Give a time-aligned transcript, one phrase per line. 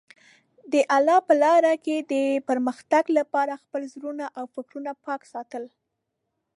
[0.71, 2.13] د الله په لاره کې د
[2.49, 5.63] پرمختګ لپاره خپل زړه او فکرونه پاک ساتل.